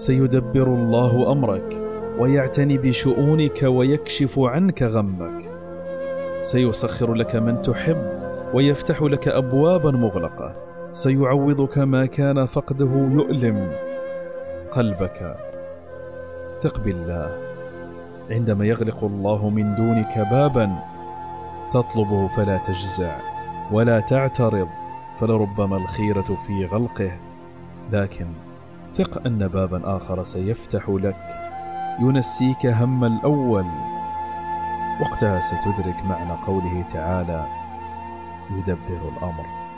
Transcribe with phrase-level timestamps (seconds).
[0.00, 1.82] سيدبر الله أمرك
[2.18, 5.50] ويعتني بشؤونك ويكشف عنك غمك.
[6.42, 8.20] سيسخر لك من تحب
[8.54, 10.54] ويفتح لك أبوابا مغلقة.
[10.92, 13.72] سيعوضك ما كان فقده يؤلم
[14.72, 15.36] قلبك.
[16.60, 17.38] ثق بالله.
[18.30, 20.70] عندما يغلق الله من دونك بابا
[21.72, 23.16] تطلبه فلا تجزع
[23.72, 24.68] ولا تعترض
[25.18, 27.12] فلربما الخيرة في غلقه.
[27.92, 28.26] لكن
[28.94, 31.16] ثق أن بابا آخر سيفتح لك.
[32.00, 33.66] ينسيك هم الأول.
[35.00, 37.46] وقتها ستدرك معنى قوله تعالى
[38.50, 39.69] يدبر الأمر.